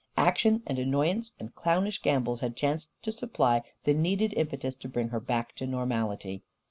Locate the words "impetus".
4.33-4.73